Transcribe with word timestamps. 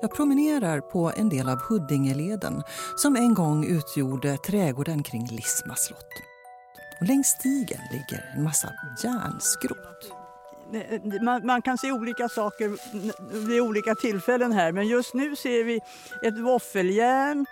Jag 0.00 0.14
promenerar 0.14 0.80
på 0.80 1.12
en 1.16 1.28
del 1.28 1.48
av 1.48 1.58
Huddingeleden 1.58 2.62
som 2.96 3.16
en 3.16 3.34
gång 3.34 3.64
utgjorde 3.64 4.36
trädgården 4.36 5.02
kring 5.02 5.26
Lisma 5.26 5.74
slott. 5.74 6.12
Och 7.00 7.06
längs 7.06 7.26
stigen 7.26 7.80
ligger 7.92 8.34
en 8.36 8.42
massa 8.42 8.72
järnskrot. 9.04 10.12
Man, 11.22 11.46
man, 11.46 11.62
kan 11.62 11.78
se 11.78 11.92
olika 11.92 12.28
saker 12.28 12.76
vid 13.46 13.60
olika 13.60 13.94
tillfällen 13.94 14.52
här 14.52 14.72
men 14.72 14.88
just 14.88 15.14
nu 15.14 15.36
ser 15.36 15.64
vi 15.64 15.80
ett 16.22 16.38
våffeljärn, 16.38 17.46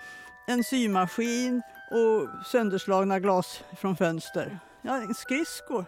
en 0.46 0.64
symaskin 0.64 1.62
och 1.90 2.46
sönderslagna 2.46 3.20
glas 3.20 3.64
från 3.76 3.96
fönster. 3.96 4.58
Ja, 4.82 5.14
skridskor. 5.16 5.84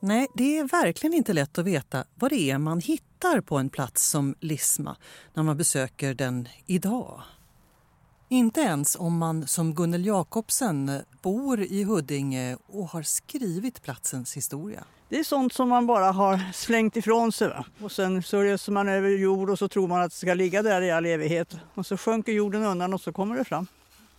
Nej, 0.00 0.26
det 0.34 0.58
är 0.58 0.64
verkligen 0.64 1.14
inte 1.14 1.32
lätt 1.32 1.58
att 1.58 1.64
veta 1.64 2.04
vad 2.14 2.30
det 2.30 2.50
är 2.50 2.58
man 2.58 2.80
hittar 2.80 3.07
på 3.46 3.56
en 3.56 3.70
plats 3.70 4.08
som 4.08 4.34
Lisma 4.40 4.96
när 5.34 5.42
man 5.42 5.56
besöker 5.56 6.14
den 6.14 6.48
idag. 6.66 7.22
Inte 8.28 8.60
ens 8.60 8.96
om 8.96 9.18
man 9.18 9.46
som 9.46 9.74
Gunnel 9.74 10.06
Jakobsen 10.06 11.02
bor 11.22 11.60
i 11.60 11.84
Huddinge 11.84 12.56
och 12.66 12.88
har 12.88 13.02
skrivit 13.02 13.82
platsens 13.82 14.36
historia. 14.36 14.84
Det 15.08 15.18
är 15.18 15.24
sånt 15.24 15.52
som 15.52 15.68
man 15.68 15.86
bara 15.86 16.12
har 16.12 16.52
slängt 16.52 16.96
ifrån 16.96 17.32
sig. 17.32 17.48
Va? 17.48 17.64
Och 17.80 17.92
sen 17.92 18.22
så 18.22 18.42
reser 18.42 18.72
man 18.72 18.88
över 18.88 19.08
jord 19.08 19.50
och 19.50 19.58
så 19.58 19.68
tror 19.68 19.88
man 19.88 20.02
att 20.02 20.10
det 20.10 20.16
ska 20.16 20.34
ligga 20.34 20.62
där 20.62 20.82
i 20.82 20.90
all 20.90 21.06
evighet. 21.06 21.56
Och 21.74 21.86
så 21.86 21.96
sjunker 21.96 22.32
jorden 22.32 22.64
undan 22.64 22.94
och 22.94 23.00
så 23.00 23.12
kommer 23.12 23.36
det 23.36 23.44
fram. 23.44 23.66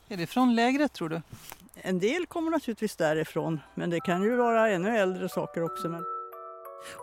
Är 0.08 0.18
det 0.18 0.28
från 0.28 0.56
lägret 0.56 0.94
tror 0.94 1.10
du? 1.10 1.22
En 1.82 2.00
del 2.00 2.26
kommer 2.26 2.52
naturligtvis 2.52 2.96
därifrån, 2.96 3.60
men 3.76 3.90
det 3.90 4.00
kan 4.00 4.24
ju 4.24 4.36
vara 4.36 4.70
ännu 4.70 4.98
äldre 4.98 5.30
saker 5.30 5.64
också. 5.64 5.90
Men... 5.90 6.19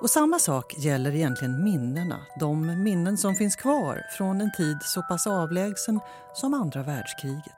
Och 0.01 0.11
samma 0.11 0.39
sak 0.39 0.75
gäller 0.79 1.15
egentligen 1.15 1.65
minnena. 1.65 2.27
De 2.41 2.83
minnen 2.83 3.17
som 3.17 3.35
finns 3.35 3.57
kvar 3.57 4.03
från 4.17 4.41
en 4.41 4.53
tid 4.57 4.79
så 4.83 5.03
pass 5.03 5.27
avlägsen 5.27 6.01
som 6.35 6.55
andra 6.55 6.83
världskriget. 6.83 7.57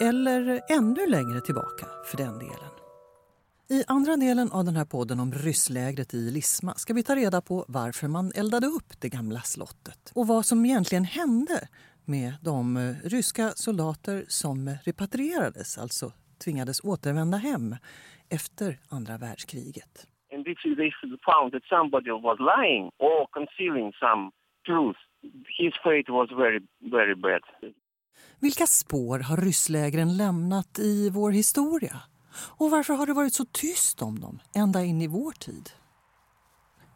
Eller 0.00 0.60
ännu 0.68 1.06
längre 1.06 1.40
tillbaka 1.40 1.86
för 2.10 2.16
den 2.16 2.38
delen. 2.38 2.72
I 3.68 3.84
andra 3.86 4.16
delen 4.16 4.52
av 4.52 4.64
den 4.64 4.76
här 4.76 4.84
podden 4.84 5.20
om 5.20 5.32
rysslägret 5.32 6.14
i 6.14 6.30
Lisma 6.30 6.74
ska 6.74 6.94
vi 6.94 7.02
ta 7.02 7.16
reda 7.16 7.40
på 7.40 7.64
varför 7.68 8.08
man 8.08 8.32
eldade 8.34 8.66
upp 8.66 9.00
det 9.00 9.08
gamla 9.08 9.42
slottet 9.42 10.12
och 10.14 10.26
vad 10.26 10.46
som 10.46 10.64
egentligen 10.64 11.04
hände 11.04 11.68
med 12.04 12.34
de 12.40 12.76
eh, 12.76 12.94
ryska 13.04 13.52
soldater 13.56 14.24
som 14.28 14.76
repatrierades, 14.84 15.78
alltså 15.78 16.12
tvingades 16.44 16.80
återvända 16.80 17.38
hem 17.38 17.76
efter 18.28 18.80
andra 18.88 19.18
världskriget. 19.18 20.06
And 20.42 20.48
if 20.48 20.62
they 20.76 20.90
found 21.24 21.52
that 21.52 21.62
somebody 21.68 22.10
was 22.10 22.38
lying 22.40 22.90
or 22.98 23.26
concealing 23.32 23.92
some 24.00 24.30
truth, 24.66 24.96
his 25.58 25.72
fate 25.84 26.08
was 26.08 26.28
very, 26.36 26.60
very 26.90 27.14
bad. 27.14 27.40
Vilka 28.40 28.66
spår 28.66 29.18
har 29.18 29.36
rysslägren 29.36 30.16
lämnat 30.16 30.78
i 30.78 31.10
vår 31.10 31.30
historia? 31.30 31.96
Och 32.58 32.70
varför 32.70 32.94
har 32.94 33.06
det 33.06 33.12
varit 33.12 33.34
så 33.34 33.44
tyst 33.44 34.02
om 34.02 34.20
dem 34.20 34.38
ända 34.54 34.84
in 34.84 35.02
i 35.02 35.06
vår 35.06 35.32
tid? 35.32 35.70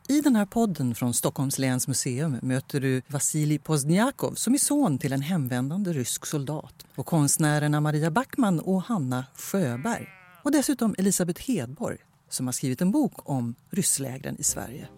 I 0.08 0.20
den 0.20 0.36
här 0.36 0.46
podden 0.46 0.94
från 0.94 1.14
Stockholms 1.14 1.58
läns 1.58 1.88
museum 1.88 2.38
möter 2.42 2.80
du 2.80 3.02
Vasilij 3.08 3.58
Pozniakov 3.58 4.32
som 4.32 4.54
är 4.54 4.58
son 4.58 4.98
till 4.98 5.12
en 5.12 5.22
hemvändande 5.22 5.92
rysk 5.92 6.26
soldat 6.26 6.86
och 6.94 7.06
konstnärerna 7.06 7.80
Maria 7.80 8.10
Backman 8.10 8.60
och 8.60 8.82
Hanna 8.82 9.24
Sjöberg. 9.36 10.08
Och 10.42 10.52
dessutom 10.52 10.94
Elisabeth 10.98 11.50
Hedborg 11.50 12.05
som 12.28 12.46
har 12.46 12.52
skrivit 12.52 12.80
en 12.80 12.90
bok 12.90 13.28
om 13.30 13.54
rysslägren 13.70 14.36
i 14.38 14.42
Sverige. 14.42 14.88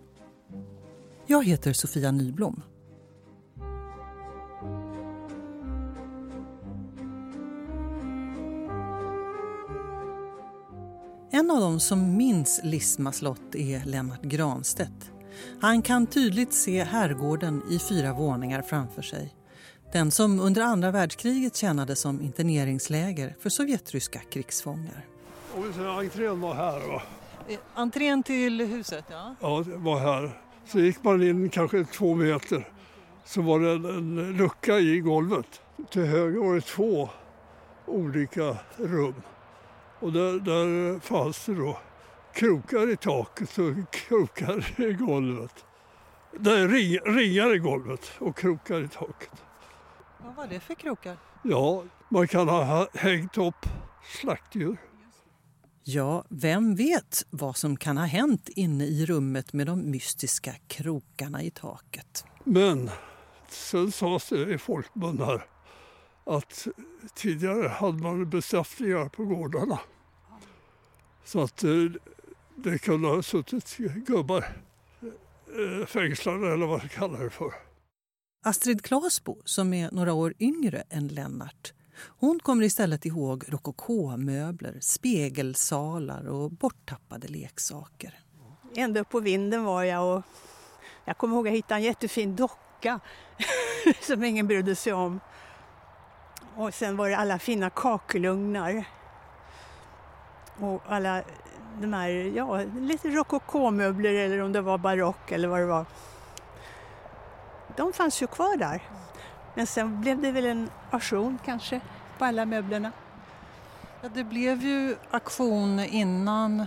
Jag 1.27 1.45
heter 1.45 1.73
Sofia 1.73 2.11
Nyblom. 2.11 2.63
En 11.31 11.51
av 11.51 11.61
dem 11.61 11.81
som 11.81 12.17
minns 12.17 12.61
Lisma 12.65 13.13
slott 13.13 13.55
är 13.55 13.85
Lennart 13.85 14.23
Granstedt. 14.23 15.11
Han 15.61 15.83
kan 15.83 16.07
tydligt 16.07 16.53
se 16.53 16.85
herrgården 16.85 17.63
i 17.71 17.79
fyra 17.79 18.13
våningar 18.13 18.63
framför 18.63 19.03
sig. 19.03 19.35
Den 19.93 20.11
som 20.11 20.41
under 20.41 20.63
andra 20.63 20.91
världskriget 20.91 21.57
tjänade 21.57 21.97
som 21.97 22.21
interneringsläger 22.21 23.37
för 23.41 23.51
sovjetryska 23.51 24.21
krigsfångar. 24.21 25.07
Och 25.55 26.01
entrén 26.01 26.41
var 26.41 26.55
här. 26.55 26.89
Va? 26.89 27.03
Eh, 27.49 27.59
entrén 27.75 28.23
till 28.23 28.61
huset, 28.61 29.05
ja. 29.11 29.35
Ja, 29.41 29.65
det 29.67 29.77
var 29.77 29.99
här. 29.99 30.31
Så 30.65 30.79
gick 30.79 31.05
man 31.05 31.23
in 31.23 31.51
kanske 31.51 31.85
två 31.85 32.15
meter 32.15 32.69
så 33.25 33.43
var 33.43 33.61
det 33.61 33.71
en 33.71 34.37
lucka 34.37 34.79
i 34.79 35.01
golvet. 35.01 35.63
Till 35.91 36.05
höger 36.05 36.41
var 36.41 36.55
det 36.55 36.61
två 36.61 37.09
olika 37.87 38.57
rum. 38.77 39.15
Och 40.01 40.13
där, 40.13 40.41
där 40.41 41.01
fanns 41.01 41.47
det 41.47 41.55
då 41.55 41.79
krokar 42.35 42.91
i 42.93 42.97
taket 42.97 43.59
och 43.59 43.91
krokar 43.91 44.81
i 44.81 44.93
golvet. 44.93 45.65
Nej, 46.33 46.67
ring, 46.67 46.99
ringar 46.99 47.55
i 47.55 47.59
golvet 47.59 48.13
och 48.19 48.37
krokar 48.37 48.85
i 48.85 48.89
taket. 48.89 49.45
Vad 50.19 50.35
var 50.35 50.47
det 50.47 50.61
för 50.61 50.75
krokar? 50.75 51.17
Ja, 51.43 51.85
man 52.09 52.29
kan 52.29 52.49
ha 52.49 52.89
hängt 52.95 53.39
upp 53.39 53.67
slaktdjur. 54.05 54.77
Ja, 55.91 56.25
vem 56.29 56.75
vet 56.75 57.27
vad 57.31 57.57
som 57.57 57.77
kan 57.77 57.97
ha 57.97 58.05
hänt 58.05 58.49
inne 58.49 58.85
i 58.85 59.07
rummet 59.07 59.53
med 59.53 59.67
de 59.67 59.91
mystiska 59.91 60.55
krokarna 60.67 61.43
i 61.43 61.51
taket. 61.51 62.25
Men 62.45 62.91
sen 63.49 63.93
sades 63.93 64.29
det 64.29 64.55
i 64.55 64.59
folkmun 64.59 65.19
här 65.19 65.47
att 66.25 66.67
tidigare 67.15 67.69
hade 67.69 68.03
man 68.03 68.31
bestraffningar 68.31 69.09
på 69.09 69.25
gårdarna. 69.25 69.81
Så 71.25 71.43
att 71.43 71.65
eh, 71.65 71.71
det 72.57 72.79
kunde 72.79 73.09
ha 73.09 73.23
suttit 73.23 73.77
gubbar 74.07 74.57
eh, 75.01 75.87
fängslade 75.87 76.53
eller 76.53 76.67
vad 76.67 76.79
man 76.79 76.89
kallar 76.89 77.25
det 77.25 77.31
för. 77.31 77.53
Astrid 78.45 78.85
Klasbo, 78.85 79.43
som 79.45 79.75
är 79.75 79.91
några 79.91 80.13
år 80.13 80.35
yngre 80.39 80.81
än 80.91 81.09
Lennart, 81.09 81.73
hon 82.01 82.41
kommer 82.41 82.65
istället 82.65 83.07
ihåg 83.07 83.45
rokokomöbler, 83.49 84.79
spegelsalar 84.81 86.29
och 86.29 86.51
borttappade 86.51 87.29
leksaker. 87.29 88.19
Ända 88.77 89.01
upp 89.01 89.09
på 89.09 89.21
vinden 89.21 89.65
var 89.65 89.83
jag 89.83 90.17
och 90.17 90.23
jag 91.05 91.19
kommer 91.19 91.35
ihåg 91.37 91.47
att 91.47 91.53
jag 91.53 91.57
hittade 91.57 91.81
en 91.81 91.85
jättefin 91.85 92.37
docka 92.37 93.01
som 94.01 94.25
ingen 94.25 94.47
brydde 94.47 94.77
sig 94.77 94.93
om. 94.93 95.21
Och 96.57 96.75
sen 96.75 96.97
var 96.97 97.09
det 97.09 97.17
alla 97.17 97.39
fina 97.39 97.71
kakelugnar. 97.71 98.85
Och 100.61 100.83
alla 100.87 101.23
de 101.81 101.93
här, 101.93 102.09
ja, 102.11 102.63
lite 102.81 103.09
rokokomöbler 103.09 104.15
eller 104.15 104.43
om 104.43 104.53
det 104.53 104.61
var 104.61 104.79
barock 104.79 105.33
eller 105.33 105.49
vad 105.49 105.61
det 105.61 105.67
var. 105.67 105.87
De 107.77 107.93
fanns 107.93 108.23
ju 108.23 108.27
kvar 108.27 108.57
där. 108.57 108.83
Men 109.59 109.67
sen 109.67 110.01
blev 110.01 110.23
det 110.23 110.33
väl 110.33 110.47
en 110.47 110.71
auktion 110.91 111.39
kanske 111.45 111.81
på 112.19 112.25
alla 112.25 112.45
möblerna. 112.45 112.93
Ja, 114.03 114.09
det 114.15 114.25
blev 114.25 114.63
ju 114.63 114.97
auktion 115.11 115.81
innan, 115.81 116.67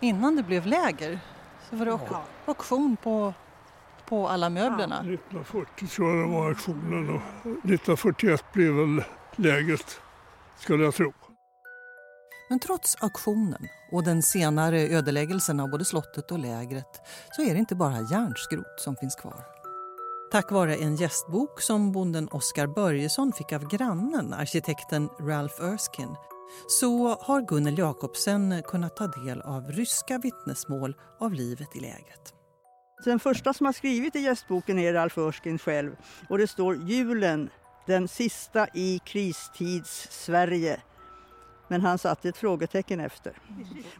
innan 0.00 0.36
det 0.36 0.42
blev 0.42 0.66
läger. 0.66 1.20
Så 1.70 1.76
var 1.76 1.86
det 1.86 1.90
ja. 2.10 2.22
auktion 2.46 2.96
på, 2.96 3.34
på 4.04 4.28
alla 4.28 4.50
möblerna. 4.50 4.94
Ja. 4.94 5.14
1940 5.14 5.86
tror 5.86 6.16
jag 6.16 6.28
det 6.28 6.34
var 6.34 6.48
auktionen 6.48 7.08
och 7.08 7.22
1941 7.46 8.44
blev 8.52 8.72
väl 8.72 9.04
lägret, 9.36 10.00
skulle 10.58 10.84
jag 10.84 10.94
tro. 10.94 11.12
Men 12.48 12.60
trots 12.60 12.96
auktionen 13.02 13.68
och 13.92 14.04
den 14.04 14.22
senare 14.22 14.80
ödeläggelsen 14.80 15.60
av 15.60 15.70
både 15.70 15.84
slottet 15.84 16.30
och 16.30 16.38
lägret 16.38 17.00
så 17.30 17.42
är 17.42 17.52
det 17.52 17.58
inte 17.58 17.74
bara 17.74 18.00
järnskrot 18.00 18.80
som 18.80 18.96
finns 18.96 19.14
kvar. 19.14 19.59
Tack 20.32 20.52
vare 20.52 20.76
en 20.76 20.96
gästbok 20.96 21.60
som 21.60 21.92
bonden 21.92 22.28
Oskar 22.28 22.66
Börjesson 22.66 23.32
fick 23.32 23.52
av 23.52 23.68
grannen, 23.68 24.32
arkitekten 24.32 25.08
Ralph 25.20 25.64
Erskine 25.64 26.16
så 26.68 27.14
har 27.20 27.42
Gunnel 27.42 27.78
Jakobsen 27.78 28.62
kunnat 28.66 28.96
ta 28.96 29.06
del 29.06 29.40
av 29.40 29.72
ryska 29.72 30.18
vittnesmål 30.18 30.96
av 31.20 31.32
livet 31.32 31.76
i 31.76 31.80
lägret. 31.80 32.34
Den 33.04 33.20
första 33.20 33.54
som 33.54 33.66
har 33.66 33.72
skrivit 33.72 34.16
i 34.16 34.20
gästboken 34.20 34.78
är 34.78 34.92
Ralph 34.92 35.18
Erskine 35.18 35.58
själv 35.58 35.96
och 36.28 36.38
det 36.38 36.46
står 36.46 36.76
julen, 36.76 37.50
den 37.86 38.08
sista 38.08 38.66
i 38.74 39.00
kristids 39.04 40.08
Sverige. 40.10 40.80
Men 41.68 41.80
han 41.80 41.98
satte 41.98 42.28
ett 42.28 42.36
frågetecken 42.36 43.00
efter. 43.00 43.32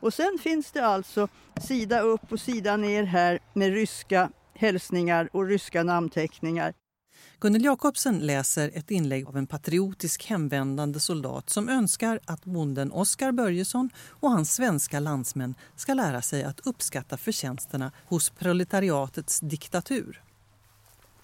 Och 0.01 0.15
sen 0.15 0.39
finns 0.43 0.73
det 0.73 0.87
alltså 0.87 1.29
sida 1.61 2.01
upp 2.01 2.33
och 2.33 2.41
sida 2.41 2.77
ner 2.77 3.05
här 3.05 3.39
med 3.55 3.73
ryska 3.73 4.31
hälsningar 4.61 5.29
och 5.33 5.47
ryska 5.47 5.83
namnteckningar. 5.83 6.75
Gunnel 7.41 7.65
Jakobsen 7.65 8.19
läser 8.19 8.71
ett 8.75 8.91
inlägg 8.91 9.27
av 9.27 9.37
en 9.37 9.47
patriotisk 9.47 10.27
hemvändande 10.27 11.01
soldat 11.01 11.51
som 11.51 11.69
önskar 11.69 12.21
att 12.25 12.45
bonden 12.45 12.93
Oskar 12.93 13.33
Börjesson 13.33 13.91
och 14.09 14.31
hans 14.31 14.55
svenska 14.55 15.01
landsmän 15.01 15.55
ska 15.77 15.95
lära 15.95 16.23
sig 16.23 16.45
att 16.45 16.67
uppskatta 16.67 17.17
förtjänsterna 17.17 17.93
hos 18.09 18.31
proletariatets 18.31 19.41
diktatur. 19.41 20.23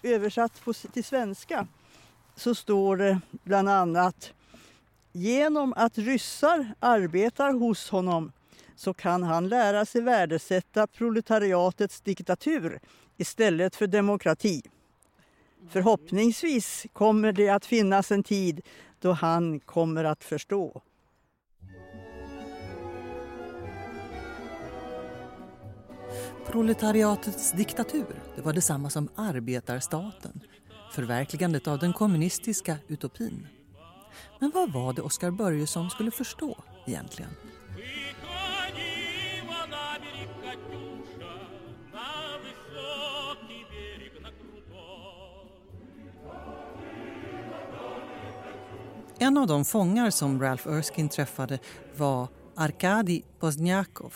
översatt 0.03 0.53
till 0.93 1.05
svenska 1.05 1.67
så 2.37 2.55
står 2.55 2.97
det 2.97 3.21
bland 3.45 3.69
annat 3.69 4.33
Genom 5.13 5.73
att 5.77 5.99
ryssar 5.99 6.75
arbetar 6.81 7.53
hos 7.53 7.91
honom 7.91 8.33
så 8.77 8.95
kan 8.95 9.23
han 9.23 9.49
lära 9.49 9.85
sig 9.85 10.01
värdesätta 10.01 10.87
proletariatets 10.87 12.01
diktatur 12.01 12.81
istället 13.17 13.77
för 13.77 13.87
demokrati. 13.87 14.63
Förhoppningsvis 15.69 16.87
kommer 16.93 17.33
det 17.33 17.49
att 17.49 17.67
finnas 17.67 18.13
en 18.13 18.23
tid 18.23 18.61
då 19.01 19.13
han 19.13 19.61
kommer 19.61 20.05
att 20.05 20.25
förstå. 20.25 20.83
Proletariatets 26.47 27.53
diktatur 27.53 28.23
det 28.37 28.43
var 28.43 28.53
detsamma 28.53 28.91
som 28.91 29.09
arbetarstaten, 29.15 30.41
förverkligandet 30.93 31.69
av 31.69 31.79
den 31.79 31.93
kommunistiska 31.93 32.77
utopin. 32.89 33.47
Men 34.39 34.51
vad 34.55 34.73
var 34.73 34.93
det 34.93 35.03
Oskar 35.03 35.31
Börjesson 35.31 35.91
skulle 35.91 36.11
förstå 36.11 36.57
egentligen? 36.87 37.31
En 49.27 49.39
av 49.39 49.47
de 49.47 49.65
fångar 49.65 50.11
som 50.11 50.43
Ralph 50.43 50.69
Erskine 50.69 51.09
träffade 51.09 51.59
var 51.99 52.29
Arkadi 52.57 53.23
Pozdniakov. 53.41 54.15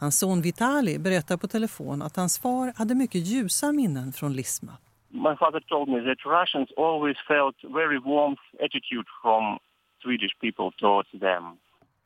Hans 0.00 0.18
son 0.18 0.42
Vitali 0.42 0.98
berättar 0.98 1.36
på 1.36 1.48
telefon 1.48 2.02
att 2.02 2.16
hans 2.16 2.38
far 2.38 2.72
hade 2.76 2.94
mycket 2.94 3.26
ljusa 3.26 3.72
minnen 3.72 4.12
från 4.12 4.32
Lisma. 4.32 4.72
My 5.08 5.36
father 5.38 5.60
told 5.60 5.88
me 5.88 6.00
that 6.08 6.18
Russians 6.38 6.68
always 6.76 7.16
felt 7.28 7.56
very 7.80 7.98
warm 7.98 8.36
attitude 8.66 9.06
from 9.22 9.58
Swedish 10.02 10.34
people 10.40 10.70
towards 10.80 11.10
them. 11.10 11.44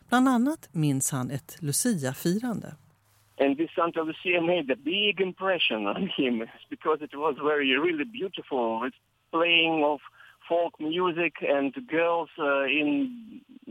Bland 0.08 0.28
annat 0.28 0.68
minns 0.72 1.12
han 1.12 1.30
ett 1.30 1.56
Lucia-firande. 1.60 2.70
And 3.40 3.56
this 3.56 3.70
Santa 3.74 4.02
Lucia 4.02 4.40
made 4.40 4.72
a 4.72 4.76
big 4.76 5.20
impression 5.20 5.86
on 5.86 6.08
him 6.18 6.34
because 6.70 7.04
it 7.04 7.14
was 7.14 7.34
very, 7.50 7.70
really 7.86 8.04
beautiful. 8.04 8.80
With 8.84 8.96
playing 9.32 9.84
of 9.84 10.00
folk 10.48 10.72
music 10.80 11.34
and 11.56 11.72
girls 11.98 12.30
uh, 12.38 12.80
in 12.80 12.88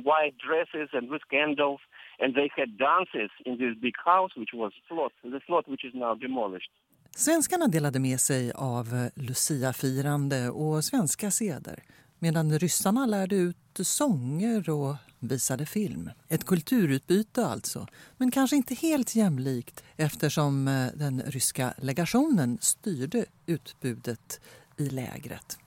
white 0.09 0.35
dresses 0.47 0.89
and 0.97 1.05
with 1.13 1.23
candles. 1.29 1.81
And 2.21 2.29
they 2.35 2.49
had 2.59 2.69
dances 2.89 3.31
in 3.45 3.53
this 3.57 3.73
big 3.85 3.97
house 4.05 4.31
which 4.39 4.53
was 4.53 4.71
slot, 4.87 5.13
the 5.23 5.41
slot 5.47 5.65
which 5.71 5.85
is 5.85 5.93
now 5.93 6.15
demolished. 6.15 6.71
Svenskarna 7.15 7.67
delade 7.67 7.99
med 7.99 8.19
sig 8.19 8.51
av 8.55 8.85
Lucia-firande 9.15 10.49
och 10.49 10.83
svenska 10.83 11.31
seder 11.31 11.79
medan 12.19 12.59
ryssarna 12.59 13.05
lärde 13.05 13.35
ut 13.35 13.57
sånger 13.81 14.69
och 14.69 14.95
visade 15.19 15.65
film. 15.65 16.09
Ett 16.29 16.45
kulturutbyte 16.45 17.45
alltså, 17.45 17.87
men 18.17 18.31
kanske 18.31 18.55
inte 18.55 18.75
helt 18.75 19.15
jämlikt 19.15 19.83
eftersom 19.97 20.67
eh, 20.67 20.87
den 20.95 21.21
ryska 21.25 21.73
legationen 21.77 22.57
styrde 22.61 23.25
utbudet 23.45 24.41
i 24.77 24.89
lägret. 24.89 25.62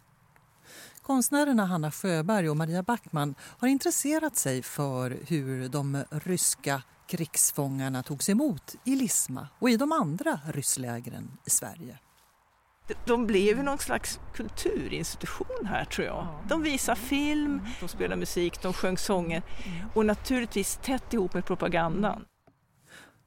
Konstnärerna 1.07 1.67
Hanna 1.67 1.91
Sjöberg 1.91 2.51
och 2.51 2.57
Maria 2.57 2.83
Backman 2.83 3.35
har 3.41 3.69
intresserat 3.69 4.37
sig 4.37 4.63
för 4.63 5.19
hur 5.27 5.69
de 5.69 6.05
ryska 6.11 6.83
krigsfångarna 7.07 8.03
togs 8.03 8.29
emot 8.29 8.75
i 8.85 8.97
Lisma 8.97 9.49
och 9.59 9.71
i 9.71 9.77
de 9.77 9.93
andra 9.93 10.41
rysslägren 10.47 11.31
i 11.47 11.51
Sverige. 11.51 11.99
De 13.07 13.27
blev 13.27 13.65
någon 13.65 13.79
slags 13.79 14.21
kulturinstitution 14.35 15.67
här 15.67 15.85
tror 15.85 16.07
jag. 16.07 16.29
De 16.49 16.63
visade 16.63 17.01
film, 17.01 17.61
de 17.81 17.89
spelade 17.89 18.17
musik, 18.17 18.63
de 18.63 18.73
sjöng 18.73 18.99
sånger 18.99 19.43
och 19.95 20.07
naturligtvis 20.07 20.79
tätt 20.83 21.13
ihop 21.15 21.35
med 21.35 21.45
propagandan. 21.47 22.25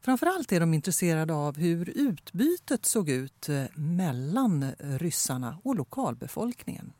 Framförallt 0.01 0.51
är 0.51 0.59
de 0.59 0.73
intresserade 0.73 1.33
av 1.33 1.57
hur 1.57 1.89
utbytet 1.89 2.85
såg 2.85 3.09
ut 3.09 3.49
eh, 3.49 3.63
mellan 3.75 4.71
ryssarna 4.79 5.57
och 5.63 5.75
lokalbefolkningen. 5.75 6.93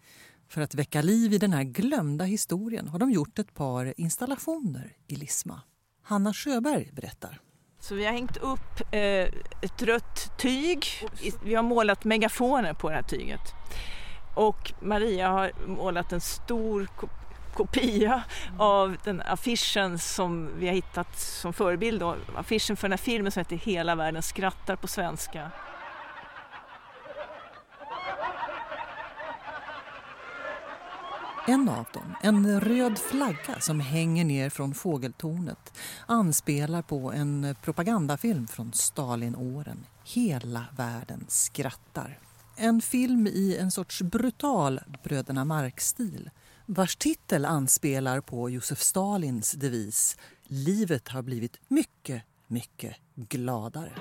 För 0.50 0.62
att 0.62 0.75
väcka 0.75 1.01
liv 1.01 1.34
i 1.34 1.38
den 1.38 1.54
här 1.54 1.63
glömda 1.63 2.25
historien 2.25 2.88
har 2.88 3.00
de 3.00 3.12
gjort 3.12 3.40
ett 3.40 3.54
par 3.54 3.94
installationer 3.98 4.96
i 5.07 5.16
Lisma. 5.16 5.62
Hanna 6.04 6.34
Sjöberg 6.34 6.90
berättar. 6.94 7.40
Så 7.80 7.96
vi 7.96 8.06
har 8.06 8.12
hängt 8.12 8.38
upp 8.38 8.81
eh, 8.92 9.01
ett 9.62 9.81
rött 9.81 10.38
tyg. 10.38 10.86
Vi 11.44 11.56
har 11.56 11.63
målat 11.63 12.04
megafoner 12.04 12.74
på 12.74 12.90
det 12.90 12.96
här 12.96 13.04
tyget. 13.04 13.54
Och 14.36 14.74
Maria 14.81 15.30
har 15.30 15.51
målat 15.68 16.12
en 16.12 16.22
stor 16.22 16.88
kopia 17.54 18.24
av 18.60 18.98
den 19.04 19.22
affischen 19.22 20.00
som 20.00 20.50
vi 20.57 20.68
har 20.68 20.74
hittat 20.74 21.19
som 21.19 21.54
förebild. 21.54 22.00
Då. 22.00 22.16
Affischen 22.36 22.78
för 22.78 22.88
den 22.88 22.92
här 22.92 23.04
filmen 23.06 23.31
som 23.31 23.40
heter 23.40 23.56
Hela 23.56 23.95
världen 23.95 24.22
skrattar 24.22 24.75
på 24.75 24.88
svenska. 24.88 25.52
En 31.48 31.70
av 31.70 31.86
dem, 31.94 32.16
en 32.22 32.62
röd 32.62 32.98
flagga 32.98 33.60
som 33.60 33.80
hänger 33.80 34.26
ner 34.26 34.50
från 34.50 34.74
fågeltornet 34.74 35.74
anspelar 36.06 36.82
på 36.82 37.12
en 37.12 37.56
propagandafilm 37.62 38.48
från 38.48 38.74
Stalinåren. 38.74 39.86
Hela 40.04 40.66
världen 40.78 41.26
skrattar. 41.28 42.20
En 42.56 42.82
film 42.82 43.28
i 43.28 43.58
en 43.58 43.72
sorts 43.72 44.02
brutal 44.02 44.80
Bröderna 45.04 45.46
Mark-stil 45.46 46.30
vars 46.66 46.96
titel 46.96 47.46
anspelar 47.46 48.22
på 48.22 48.50
Josef 48.50 48.80
Stalins 48.80 49.52
devis 49.52 50.18
Livet 50.44 51.08
har 51.08 51.22
blivit 51.22 51.60
mycket, 51.68 52.24
mycket 52.48 52.96
gladare. 53.16 53.92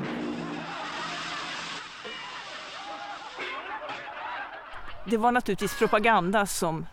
Det 5.10 5.16
var 5.16 5.32
naturligtvis 5.32 5.78
propaganda 5.78 6.46
som 6.46 6.86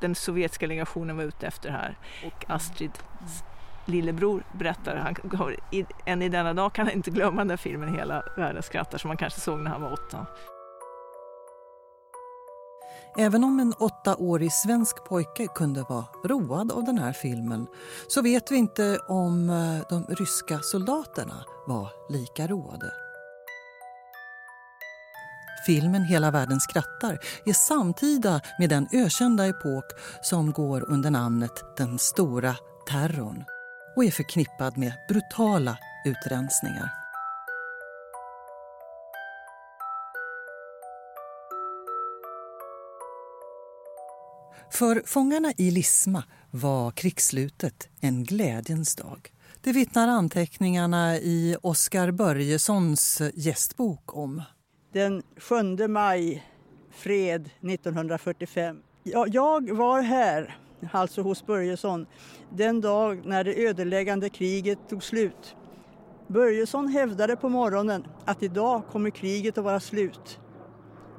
den 0.00 0.14
sovjetiska 0.14 0.66
legationen 0.66 1.16
var 1.16 1.24
ute 1.24 1.46
efter 1.46 1.70
här. 1.70 1.98
Och 2.26 2.44
Astrid 2.48 2.90
lillebror 3.84 4.44
berättar, 4.52 4.96
han, 4.96 5.54
än 6.04 6.22
i 6.22 6.28
denna 6.28 6.54
dag 6.54 6.72
kan 6.72 6.86
han 6.86 6.96
inte 6.96 7.10
glömma 7.10 7.40
den 7.40 7.48
där 7.48 7.56
filmen 7.56 7.94
Hela 7.94 8.22
världen 8.36 8.62
skrattar 8.62 8.98
som 8.98 9.08
man 9.08 9.16
kanske 9.16 9.40
såg 9.40 9.58
när 9.58 9.70
han 9.70 9.82
var 9.82 9.92
åtta. 9.92 10.26
Även 13.18 13.44
om 13.44 13.60
en 13.60 13.72
åttaårig 13.78 14.52
svensk 14.52 15.04
pojke 15.04 15.46
kunde 15.54 15.82
vara 15.82 16.04
road 16.24 16.72
av 16.72 16.84
den 16.84 16.98
här 16.98 17.12
filmen 17.12 17.66
så 18.08 18.22
vet 18.22 18.50
vi 18.50 18.56
inte 18.56 18.98
om 19.08 19.50
eh, 19.50 19.86
de 19.88 20.14
ryska 20.14 20.58
soldaterna 20.58 21.44
var 21.66 21.88
lika 22.08 22.46
roade. 22.46 23.05
Filmen 25.66 26.04
Hela 26.04 26.30
världen 26.30 26.60
skrattar 26.60 27.18
är 27.44 27.52
samtida 27.52 28.40
med 28.58 28.70
den 28.70 28.88
ökända 28.92 29.46
epok 29.46 29.84
som 30.22 30.52
går 30.52 30.90
under 30.90 31.10
namnet 31.10 31.52
Den 31.76 31.98
stora 31.98 32.56
terrorn 32.88 33.44
och 33.96 34.04
är 34.04 34.10
förknippad 34.10 34.78
med 34.78 34.92
brutala 35.08 35.78
utrensningar. 36.04 36.90
För 44.70 45.02
fångarna 45.06 45.52
i 45.56 45.70
Lisma 45.70 46.24
var 46.50 46.90
krigsslutet 46.90 47.88
en 48.00 48.24
glädjens 48.24 48.94
dag. 48.94 49.32
Det 49.60 49.72
vittnar 49.72 50.08
anteckningarna 50.08 51.16
i 51.16 51.56
Oskar 51.62 52.10
Börjessons 52.10 53.22
gästbok 53.34 54.16
om 54.16 54.42
den 54.96 55.22
7 55.36 55.88
maj, 55.88 56.44
fred 56.90 57.50
1945. 57.62 58.82
Jag 59.26 59.70
var 59.70 60.02
här, 60.02 60.56
alltså 60.92 61.22
hos 61.22 61.46
Börjesson, 61.46 62.06
den 62.50 62.80
dag 62.80 63.26
när 63.26 63.44
det 63.44 63.66
ödeläggande 63.66 64.28
kriget 64.28 64.78
tog 64.88 65.02
slut. 65.02 65.56
Börjesson 66.26 66.88
hävdade 66.88 67.36
på 67.36 67.48
morgonen 67.48 68.06
att 68.24 68.42
idag 68.42 68.82
kommer 68.92 69.10
kriget 69.10 69.58
att 69.58 69.64
vara 69.64 69.80
slut. 69.80 70.38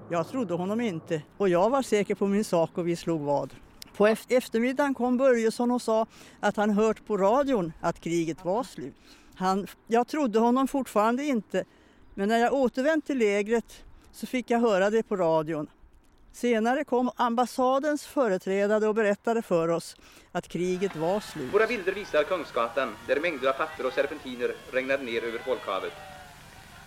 Jag 0.10 0.28
trodde 0.28 0.54
honom 0.54 0.82
inte 0.82 1.22
och 1.38 1.50
jag 1.50 1.70
var 1.70 1.82
säker 1.82 2.16
på 2.16 2.28
min 2.28 2.44
sak 2.44 2.78
och 2.78 2.88
vi 2.88 2.96
slog 2.96 3.22
vad. 3.22 3.54
På 3.98 4.08
eftermiddagen 4.08 4.94
kom 4.94 5.18
Börjesson 5.18 5.72
och 5.72 5.82
sa 5.82 6.06
att 6.40 6.58
han 6.58 6.70
hört 6.70 7.08
på 7.08 7.18
radion 7.18 7.74
att 7.82 8.00
kriget 8.00 8.46
var 8.46 8.64
slut. 8.64 8.96
Han, 9.36 9.68
jag 9.88 10.08
trodde 10.08 10.40
honom 10.40 10.68
fortfarande 10.68 11.26
inte 11.26 11.64
men 12.18 12.30
när 12.30 12.38
jag 12.38 12.54
återvänt 12.54 13.06
till 13.06 13.18
lägret 13.18 13.84
så 14.12 14.28
fick 14.28 14.50
jag 14.50 14.60
höra 14.60 14.90
det 14.90 15.04
på 15.04 15.16
radion. 15.16 15.68
Senare 16.32 16.84
kom 16.84 17.12
ambassadens 17.16 18.06
företrädare 18.06 18.88
och 18.88 18.96
berättade 18.96 19.42
för 19.42 19.68
oss 19.68 19.96
att 20.32 20.48
kriget 20.48 20.96
var 20.96 21.20
slut. 21.20 21.54
Våra 21.54 21.68
bilder 21.68 21.94
visar 21.94 22.24
Kungsgatan 22.24 22.96
där 23.08 23.20
mängder 23.20 23.50
av 23.50 23.54
papper 23.54 23.86
och 23.86 23.94
serpentiner 23.94 24.56
regnade 24.72 25.04
ner 25.04 25.24
över 25.24 25.40
folkhavet. 25.40 25.94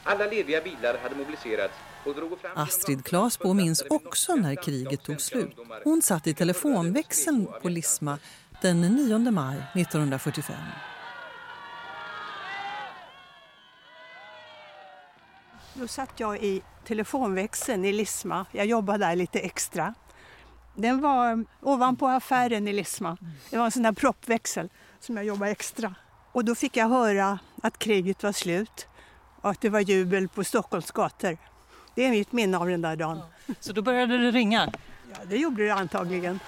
Alla 0.04 0.26
lediga 0.26 0.60
bilar 0.60 0.99
hade 1.02 1.14
mobiliserats 1.14 1.75
och 2.04 2.14
drog 2.14 2.40
fram 2.40 2.52
Astrid 2.54 3.04
Klasbo 3.04 3.52
minns 3.52 3.84
också 3.90 4.34
när 4.34 4.54
kriget 4.54 5.02
tog 5.02 5.20
slut. 5.20 5.56
Hon 5.84 6.02
satt 6.02 6.26
i 6.26 6.34
telefonväxeln 6.34 7.49
på 7.62 7.68
Lisma 7.68 8.18
den 8.62 8.80
9 8.80 9.18
maj 9.18 9.56
1945. 9.75 10.56
Då 15.80 15.88
satt 15.88 16.20
jag 16.20 16.42
i 16.42 16.62
telefonväxeln 16.87 17.84
i 17.84 17.92
Lisma. 17.92 18.46
Jag 18.52 18.66
jobbade 18.66 19.06
där 19.06 19.16
lite 19.16 19.38
extra. 19.38 19.94
Den 20.75 21.00
var 21.00 21.44
ovanpå 21.60 22.08
affären 22.08 22.68
i 22.68 22.72
Lisma. 22.72 23.16
Det 23.50 23.56
var 23.56 23.64
en 23.64 23.70
sån 23.70 23.82
där 23.82 23.92
proppväxel 23.92 24.68
som 25.00 25.16
jag 25.16 25.26
jobbade 25.26 25.50
extra. 25.50 25.94
Och 26.32 26.44
då 26.44 26.54
fick 26.54 26.76
jag 26.76 26.88
höra 26.88 27.38
att 27.62 27.78
kriget 27.78 28.22
var 28.22 28.32
slut 28.32 28.88
och 29.40 29.50
att 29.50 29.60
det 29.60 29.68
var 29.68 29.80
jubel 29.80 30.28
på 30.28 30.44
Stockholms 30.44 30.90
gator. 30.90 31.38
Det 31.94 32.06
är 32.06 32.10
mitt 32.10 32.32
minne 32.32 32.58
av 32.58 32.68
den 32.68 32.82
där 32.82 32.96
dagen. 32.96 33.20
Så 33.60 33.72
då 33.72 33.82
började 33.82 34.18
det 34.18 34.30
ringa? 34.30 34.72
Ja, 35.12 35.18
det 35.25 35.37
gjorde 35.37 35.64
det 35.64 35.70
antagligen. 35.70 36.40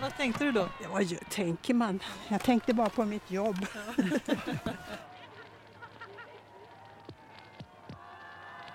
Vad 0.00 0.16
tänkte 0.16 0.44
du 0.44 0.52
då? 0.52 0.68
Ja, 0.82 1.16
tänker 1.30 1.74
man? 1.74 2.00
Jag 2.28 2.42
tänkte 2.42 2.74
bara 2.74 2.88
på 2.88 3.04
mitt 3.04 3.30
jobb. 3.30 3.66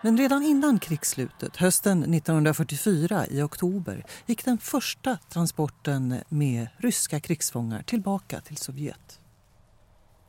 Men 0.05 0.17
redan 0.17 0.43
innan 0.43 0.79
krigsslutet, 0.79 1.57
hösten 1.57 2.13
1944 2.13 3.27
i 3.27 3.41
oktober, 3.41 4.05
gick 4.25 4.45
den 4.45 4.57
första 4.57 5.17
transporten 5.29 6.15
med 6.29 6.67
ryska 6.77 7.19
krigsfångar 7.19 7.83
tillbaka 7.83 8.41
till 8.41 8.57
Sovjet. 8.57 9.19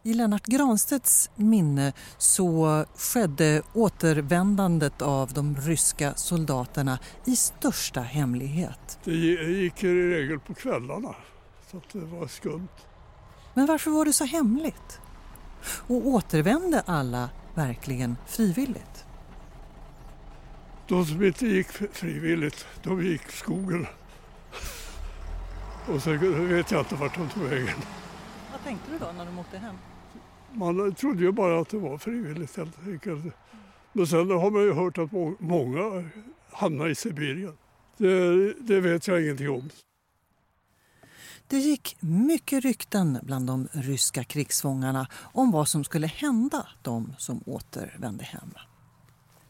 I 0.03 0.15
Lennart 0.15 0.47
Granstedts 0.47 1.31
minne 1.37 1.93
så 2.19 2.85
skedde 2.97 3.63
återvändandet 3.73 5.03
av 5.03 5.33
de 5.33 5.57
ryska 5.57 6.15
soldaterna 6.15 6.99
i 7.25 7.37
största 7.37 8.01
hemlighet. 8.01 8.99
Det 9.05 9.15
gick 9.15 9.85
i 9.85 9.89
regel 9.89 10.41
på 10.41 10.55
kvällarna, 10.55 11.15
så 11.71 11.77
att 11.77 11.93
det 11.93 12.05
var 12.05 12.27
skumt. 12.27 12.69
Men 13.55 13.67
varför 13.67 13.91
var 13.91 14.05
det 14.05 14.13
så 14.13 14.25
hemligt? 14.25 15.01
Och 15.87 16.07
återvände 16.07 16.83
alla 16.87 17.31
verkligen 17.55 18.17
frivilligt? 18.27 19.05
De 20.89 21.07
som 21.07 21.25
inte 21.25 21.47
gick 21.47 21.67
frivilligt, 21.73 22.67
de 22.83 23.05
gick 23.05 23.31
skogen. 23.31 23.87
Och 25.87 26.03
sen 26.03 26.49
vet 26.49 26.71
jag 26.71 26.81
inte 26.81 26.95
vart 26.95 27.15
de 27.15 27.29
tog 27.29 27.43
vägen. 27.43 27.77
Vad 28.53 28.65
tänkte 28.65 28.93
du 28.93 28.99
då 28.99 29.13
när 29.17 29.25
de 29.25 29.39
åkte 29.39 29.59
hem? 29.59 29.75
Man 30.53 30.95
trodde 30.95 31.23
ju 31.23 31.33
bara 31.33 31.61
att 31.61 31.69
det 31.69 31.79
var 31.79 31.99
frivilligt 31.99 32.57
helt 32.57 32.87
enkelt. 32.87 33.25
Men 33.93 34.07
sen 34.07 34.31
har 34.31 34.51
man 34.51 34.63
ju 34.63 34.73
hört 34.73 34.99
att 34.99 35.13
många 35.39 36.11
hamnar 36.51 36.89
i 36.89 36.95
Sibirien. 36.95 37.57
Det, 37.97 38.53
det 38.53 38.81
vet 38.81 39.07
jag 39.07 39.23
ingenting 39.23 39.51
om. 39.51 39.71
Det 41.49 41.59
gick 41.59 41.97
mycket 42.01 42.65
rykten 42.65 43.19
bland 43.23 43.47
de 43.47 43.69
ryska 43.73 44.25
krigsfångarna 44.25 45.07
om 45.15 45.51
vad 45.51 45.69
som 45.69 45.85
skulle 45.85 46.07
hända 46.07 46.69
de 46.83 47.15
som 47.19 47.43
återvände 47.47 48.25
hem. 48.25 48.55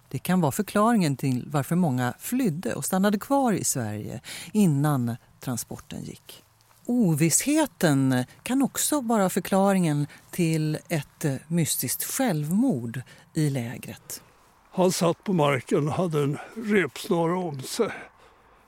Det 0.09 0.19
kan 0.19 0.41
vara 0.41 0.53
förklaringen 0.53 1.17
till 1.17 1.45
varför 1.47 1.77
många 1.77 2.15
flydde 2.19 2.75
och 2.75 2.85
stannade 2.85 3.19
kvar 3.19 3.53
i 3.53 3.65
Sverige 3.65 4.21
innan 4.53 5.17
transporten 5.41 6.03
gick. 6.03 6.45
Ovissheten 6.87 8.25
kan 8.43 8.63
också 8.63 9.01
vara 9.01 9.31
förklaringen 9.31 10.07
till 10.31 10.79
ett 10.89 11.25
eh, 11.25 11.35
mystiskt 11.49 12.05
självmord 12.05 13.01
i 13.35 13.51
lägret. 13.51 14.23
Han 14.71 14.93
satt 14.93 15.25
på 15.25 15.33
marken 15.33 15.89
och 15.89 15.95
hade 15.95 16.23
en 16.23 16.39
repsnara 16.57 17.39
om 17.39 17.61
sig. 17.63 17.91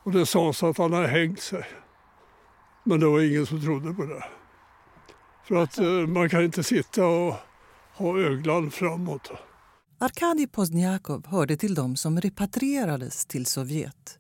Och 0.03 0.13
det 0.13 0.27
sades 0.27 0.63
att 0.63 0.79
han 0.79 0.93
hade 0.93 1.09
hängt 1.09 1.41
sig. 1.41 1.65
Men 2.85 3.01
det 3.01 3.07
var 3.07 3.21
ingen 3.21 3.47
som 3.47 3.61
trodde 3.61 3.95
på 3.95 4.05
det. 4.05 4.25
För 5.45 5.55
att 5.55 5.79
eh, 5.79 5.87
man 5.87 6.29
kan 6.29 6.45
inte 6.45 6.63
sitta 6.63 7.07
och 7.07 7.35
ha 7.93 8.19
öglan 8.19 8.71
framåt. 8.71 9.31
Arkadij 9.99 10.47
Pozniakov 10.47 11.27
hörde 11.27 11.57
till 11.57 11.75
dem 11.75 11.97
som 11.97 12.21
repatrierades 12.21 13.27
till 13.27 13.47
Sovjet. 13.47 14.19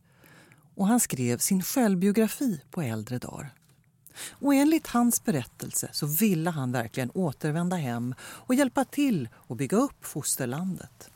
Och 0.76 0.87
han 0.87 1.00
skrev 1.00 1.37
sin 1.38 1.62
självbiografi 1.62 2.61
på 2.71 2.83
äldre 2.83 3.18
dagar. 3.18 3.47
Och 4.40 4.54
enligt 4.54 4.87
hans 4.87 5.25
berättelse 5.25 5.88
så 5.92 6.06
ville 6.21 6.50
han 6.50 6.73
verkligen 6.73 7.11
återvända 7.14 7.76
hem 7.76 8.14
och 8.21 8.54
hjälpa 8.54 8.85
till 8.85 9.28
att 9.49 9.56
bygga 9.56 9.76
upp 9.76 10.04
fosterlandet. 10.04 11.11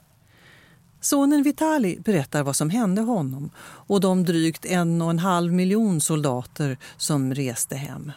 Sonen 1.00 1.42
Vitali 1.42 2.00
berättar 2.04 2.42
vad 2.42 2.56
som 2.56 2.70
hände 2.70 3.02
honom 3.02 3.50
och 3.88 4.00
de 4.00 4.24
drygt 4.24 4.64
en 4.66 5.02
och 5.02 5.10
en 5.10 5.18
halv 5.18 5.52
miljon 5.52 6.00
soldater 6.00 6.76
som 6.96 7.34
reste 7.34 7.76
hem. 7.76 8.12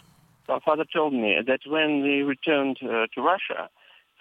My 0.48 0.60
father 0.66 0.86
told 0.86 1.14
me 1.14 1.44
that 1.44 1.62
when 1.66 2.02
they 2.02 2.24
returned 2.24 2.78
Ryssland 2.78 3.12
to 3.12 3.22
Russia, 3.22 3.70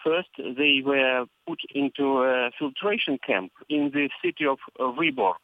first 0.04 0.32
they 0.36 0.82
were 0.82 1.26
put 1.46 1.60
into 1.70 2.04
a 2.24 2.50
filtration 2.58 3.18
camp 3.18 3.52
in 3.68 3.90
the 3.92 4.08
city 4.22 4.46
of 4.46 4.58
uh, 4.80 5.00
Vyborg. 5.00 5.38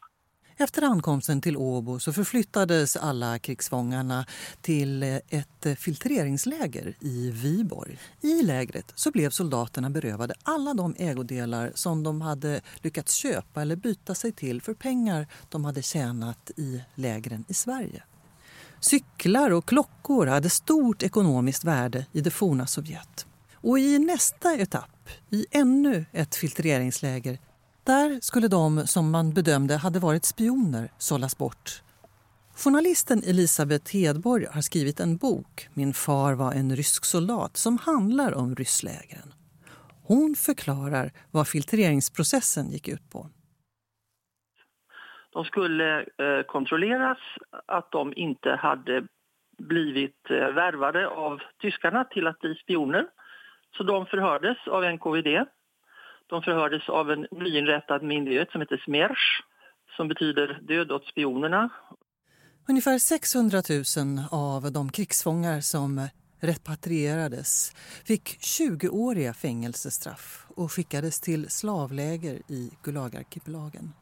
Efter 0.61 0.81
ankomsten 0.81 1.41
till 1.41 1.57
Åbo 1.57 1.99
så 1.99 2.13
förflyttades 2.13 2.97
alla 2.97 3.39
krigsfångarna 3.39 4.25
till 4.61 5.03
eh, 5.03 5.15
ett 5.15 5.65
eh, 5.65 5.73
filtreringsläger 5.73 6.95
i 6.99 7.31
Viborg. 7.31 7.97
I 8.21 8.41
lägret 8.43 8.91
så 8.95 9.11
blev 9.11 9.29
soldaterna 9.29 9.89
berövade 9.89 10.33
alla 10.43 10.73
de 10.73 10.95
ägodelar 10.97 11.71
som 11.75 12.03
de 12.03 12.21
hade 12.21 12.61
lyckats 12.81 13.15
köpa 13.15 13.61
eller 13.61 13.75
byta 13.75 14.15
sig 14.15 14.31
till 14.31 14.61
för 14.61 14.73
pengar 14.73 15.27
de 15.49 15.65
hade 15.65 15.81
tjänat 15.81 16.51
i 16.57 16.81
lägren 16.95 17.45
i 17.47 17.53
Sverige. 17.53 18.03
Cyklar 18.79 19.51
och 19.51 19.65
klockor 19.65 20.27
hade 20.27 20.49
stort 20.49 21.03
ekonomiskt 21.03 21.63
värde 21.63 22.05
i 22.11 22.21
det 22.21 22.31
forna 22.31 22.67
Sovjet. 22.67 23.28
Och 23.61 23.79
i 23.79 23.99
nästa 23.99 24.53
etapp, 24.53 25.09
i 25.29 25.45
ännu 25.51 26.05
ett 26.11 26.35
filtreringsläger 26.35 27.37
där 27.83 28.19
skulle 28.21 28.47
de 28.47 28.87
som 28.87 29.11
man 29.11 29.33
bedömde 29.33 29.77
hade 29.77 29.99
varit 29.99 30.25
spioner 30.25 30.91
sållas 30.97 31.37
bort. 31.37 31.81
Journalisten 32.63 33.21
Elisabeth 33.27 33.93
Hedborg 33.93 34.45
har 34.53 34.61
skrivit 34.61 34.99
en 34.99 35.17
bok, 35.17 35.67
Min 35.73 35.93
far 35.93 36.33
var 36.33 36.53
en 36.53 36.75
rysk 36.75 37.05
soldat, 37.05 37.57
som 37.57 37.77
handlar 37.77 38.33
om 38.33 38.55
rysslägren. 38.55 39.33
Hon 40.03 40.35
förklarar 40.35 41.11
vad 41.31 41.47
filtreringsprocessen 41.47 42.71
gick 42.71 42.87
ut 42.87 43.11
på. 43.11 43.29
De 45.33 45.45
skulle 45.45 45.99
eh, 45.99 46.43
kontrolleras 46.47 47.17
att 47.65 47.91
de 47.91 48.13
inte 48.15 48.49
hade 48.49 49.07
blivit 49.57 50.29
eh, 50.29 50.35
värvade 50.35 51.07
av 51.07 51.41
tyskarna 51.61 52.03
till 52.03 52.27
att 52.27 52.39
bli 52.39 52.55
spioner. 52.55 53.07
Så 53.77 53.83
de 53.83 54.05
förhördes 54.05 54.57
av 54.67 54.83
NKVD 54.83 55.45
de 56.29 56.41
förhördes 56.41 56.89
av 56.89 57.11
en 57.11 57.27
nyinrättad 57.31 58.03
myndighet 58.03 58.51
som 58.51 58.61
heter 58.61 58.81
SMERSH 58.85 59.41
som 59.97 60.07
betyder 60.07 60.59
död 60.61 60.91
åt 60.91 61.05
spionerna. 61.05 61.69
Ungefär 62.67 62.99
600 62.99 63.61
000 63.97 64.23
av 64.31 64.71
de 64.71 64.91
krigsfångar 64.91 65.61
som 65.61 66.07
repatrierades 66.39 67.71
fick 68.05 68.39
20-åriga 68.39 69.33
fängelsestraff 69.33 70.45
och 70.55 70.71
skickades 70.71 71.21
till 71.21 71.49
slavläger 71.49 72.41
i 72.47 72.71
Gulagarkipelagen. 72.83 73.93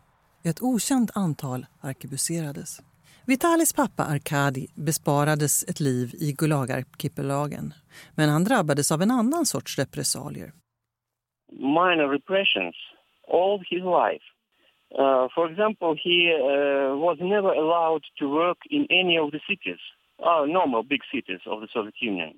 Ett 0.43 0.61
okänt 0.61 1.11
antal 1.15 1.65
arkebuserades. 1.81 2.81
Vitalis 3.27 3.73
pappa 3.73 4.03
Arkadi 4.03 4.67
besparades 4.75 5.63
ett 5.63 5.79
liv 5.79 6.15
i 6.19 6.31
Gulagarkipelagen 6.31 7.73
men 8.15 8.29
han 8.29 8.43
drabbades 8.43 8.91
av 8.91 9.01
en 9.01 9.11
annan 9.11 9.45
sorts 9.45 9.77
repressalier 9.79 10.51
minor 11.51 12.07
repressions 12.17 12.75
all 13.27 13.59
his 13.69 13.83
life. 13.83 14.25
Uh, 14.99 15.27
for 15.35 15.51
example, 15.51 15.91
he 16.07 16.17
uh, 16.31 16.95
was 17.05 17.17
never 17.19 17.51
allowed 17.61 18.03
to 18.19 18.25
work 18.41 18.57
in 18.69 18.83
any 18.89 19.19
of 19.19 19.31
the 19.31 19.39
cities, 19.49 19.81
uh, 20.23 20.45
normal 20.45 20.83
big 20.83 21.01
cities 21.13 21.41
of 21.45 21.61
the 21.61 21.67
Soviet 21.73 22.01
Union. 22.01 22.33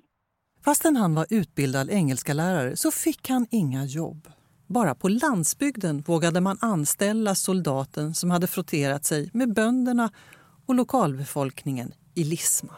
Fastän 0.64 0.96
han 0.96 1.14
var 1.14 1.26
utbildad 1.30 1.90
engelska 1.90 2.34
lärare 2.34 2.76
så 2.76 2.90
fick 2.90 3.28
han 3.28 3.46
inga 3.50 3.84
jobb. 3.84 4.28
Bara 4.66 4.94
på 4.94 5.08
landsbygden 5.08 6.02
vågade 6.06 6.40
man 6.40 6.56
anställa 6.60 7.34
soldaten 7.34 8.14
som 8.14 8.30
hade 8.30 8.46
frotterat 8.46 9.04
sig 9.04 9.30
med 9.32 9.54
bönderna 9.54 10.10
och 10.66 10.74
lokalbefolkningen 10.74 11.92
i 12.14 12.24
Lisma. 12.24 12.74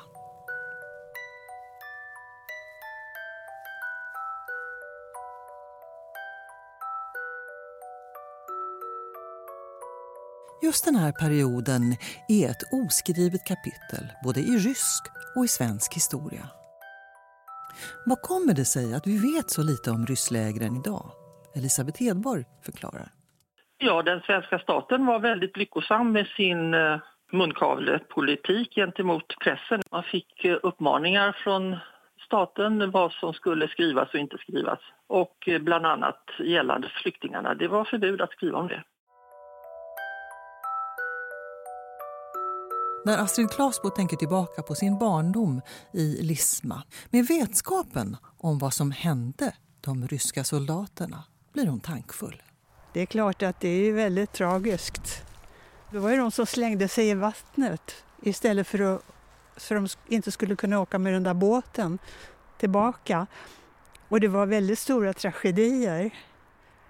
Just 10.63 10.85
den 10.85 10.95
här 10.97 11.13
perioden 11.13 11.83
är 12.29 12.51
ett 12.51 12.63
oskrivet 12.73 13.45
kapitel 13.45 14.07
både 14.25 14.41
i 14.41 14.57
rysk 14.57 15.05
och 15.37 15.45
i 15.45 15.49
svensk 15.49 15.95
historia. 15.95 16.49
Vad 18.07 18.23
kommer 18.23 18.55
det 18.55 18.65
sig 18.65 18.95
att 18.95 19.07
vi 19.07 19.19
vet 19.19 19.51
så 19.51 19.63
lite 19.63 19.91
om 19.91 20.07
rysslägren 20.07 20.77
idag? 20.77 21.11
Elisabeth 21.55 22.03
Hedborg 22.03 22.45
förklarar. 22.63 23.09
Ja, 23.79 24.03
den 24.03 24.21
svenska 24.21 24.59
staten 24.59 25.07
var 25.07 25.21
väldigt 25.21 25.57
lyckosam 25.57 26.13
med 26.13 26.27
sin 26.27 26.75
eh, 26.75 27.01
munkavlepolitik 27.33 28.75
gentemot 28.75 29.35
pressen. 29.45 29.83
Man 29.91 30.03
fick 30.03 30.45
eh, 30.45 30.59
uppmaningar 30.63 31.37
från 31.45 31.77
staten 32.27 32.91
vad 32.91 33.13
som 33.13 33.33
skulle 33.33 33.69
skrivas 33.69 34.09
och 34.15 34.21
inte 34.21 34.39
skrivas. 34.39 34.79
Och 35.07 35.49
eh, 35.49 35.59
bland 35.59 35.87
annat 35.87 36.25
gällande 36.39 36.89
flyktingarna. 37.03 37.55
Det 37.55 37.69
var 37.69 37.85
förbud 37.85 38.21
att 38.21 38.33
skriva 38.33 38.59
om 38.59 38.69
det. 38.69 38.83
När 43.05 43.19
Astrid 43.19 43.51
Klasbo 43.51 43.91
tänker 43.91 44.17
tillbaka 44.17 44.63
på 44.63 44.75
sin 44.75 44.99
barndom 44.99 45.61
i 45.93 46.23
Lisma 46.23 46.83
med 47.11 47.27
vetskapen 47.27 48.17
om 48.39 48.59
vad 48.59 48.75
som 48.75 48.91
hände 48.91 49.55
de 49.81 50.07
ryska 50.07 50.45
soldaterna 50.45 51.25
blir 51.53 51.67
hon 51.67 51.81
tankfull. 51.81 52.43
Det 52.93 53.01
är 53.01 53.07
klart 53.07 53.43
att 53.43 53.61
det 53.61 53.69
är 53.69 53.93
väldigt 53.93 54.33
tragiskt. 54.33 55.32
Det 55.93 55.99
var 55.99 56.11
ju 56.11 56.17
de 56.17 56.31
som 56.31 56.47
slängde 56.47 56.89
sig 56.89 57.09
i 57.09 57.15
vattnet 57.15 58.05
istället 58.23 58.67
för 58.67 58.95
att 58.95 59.03
så 59.57 59.75
de 59.75 59.89
inte 60.09 60.31
skulle 60.31 60.57
kunna 60.57 60.81
åka 60.81 60.99
med 60.99 61.13
den 61.13 61.23
där 61.23 61.35
båten 61.35 61.99
tillbaka. 62.59 63.27
Och 64.09 64.21
det 64.21 64.29
var 64.29 64.47
väldigt 64.47 64.79
stora 64.79 65.13
tragedier 65.13 66.11